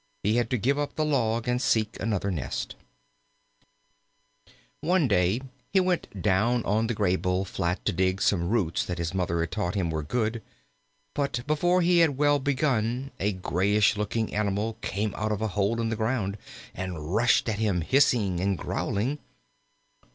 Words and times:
He 0.23 0.37
had 0.37 0.49
to 0.49 0.57
give 0.57 0.79
up 0.79 0.95
the 0.95 1.05
log 1.05 1.47
and 1.47 1.61
seek 1.61 1.95
another 1.99 2.31
nest. 2.31 2.75
One 4.79 5.07
day 5.07 5.41
he 5.69 5.79
went 5.79 6.23
down 6.23 6.65
on 6.65 6.87
the 6.87 6.95
Graybull 6.95 7.45
flat 7.45 7.85
to 7.85 7.91
dig 7.93 8.19
some 8.19 8.49
roots 8.49 8.83
that 8.83 8.97
his 8.97 9.13
Mother 9.13 9.39
had 9.41 9.51
taught 9.51 9.75
him 9.75 9.91
were 9.91 10.01
good. 10.01 10.41
But 11.13 11.43
before 11.45 11.83
he 11.83 11.99
had 11.99 12.17
well 12.17 12.39
begun, 12.39 13.11
a 13.19 13.33
grayish 13.33 13.95
looking 13.95 14.33
animal 14.33 14.79
came 14.81 15.13
out 15.13 15.31
of 15.31 15.39
a 15.39 15.49
hole 15.49 15.79
in 15.79 15.89
the 15.89 15.95
ground 15.95 16.39
and 16.73 17.13
rushed 17.13 17.47
at 17.47 17.59
him, 17.59 17.81
hissing 17.81 18.39
and 18.39 18.57
growling. 18.57 19.19